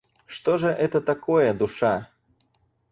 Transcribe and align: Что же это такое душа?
Что 0.25 0.57
же 0.57 0.69
это 0.69 0.99
такое 0.99 1.53
душа? 1.53 2.09